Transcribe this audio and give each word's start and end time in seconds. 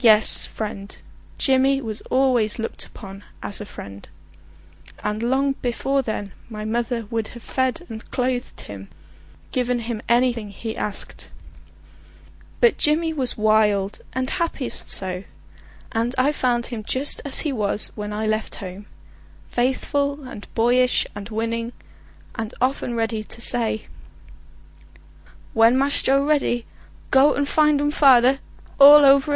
Yes, 0.00 0.44
friend; 0.44 0.94
Jimmy 1.38 1.80
was 1.80 2.02
always 2.10 2.58
looked 2.58 2.84
upon 2.84 3.24
as 3.42 3.58
a 3.58 3.64
friend; 3.64 4.06
and 5.02 5.22
long 5.22 5.52
before 5.62 6.02
then 6.02 6.34
my 6.50 6.66
mother 6.66 7.06
would 7.06 7.28
have 7.28 7.42
fed 7.42 7.86
and 7.88 8.04
clothed 8.10 8.60
him, 8.60 8.90
given 9.52 9.78
him 9.78 10.02
anything 10.10 10.50
he 10.50 10.76
asked. 10.76 11.30
But 12.60 12.76
Jimmy 12.76 13.14
was 13.14 13.38
wild 13.38 14.00
and 14.12 14.28
happiest 14.28 14.90
so, 14.90 15.24
and 15.90 16.14
I 16.18 16.32
found 16.32 16.66
him 16.66 16.84
just 16.84 17.22
as 17.24 17.38
he 17.38 17.50
was 17.50 17.90
when 17.94 18.12
I 18.12 18.26
left 18.26 18.56
home, 18.56 18.84
faithful 19.50 20.22
and 20.28 20.46
boyish 20.54 21.06
and 21.14 21.30
winning, 21.30 21.72
and 22.34 22.52
often 22.60 22.92
ready 22.94 23.24
to 23.24 23.40
say: 23.40 23.86
"When 25.54 25.78
Mass 25.78 26.02
Joe 26.02 26.26
ready, 26.26 26.66
go 27.10 27.32
and 27.32 27.48
find 27.48 27.80
um 27.80 27.90
fader 27.90 28.40
all 28.78 29.02
over 29.02 29.32
again!" 29.32 29.34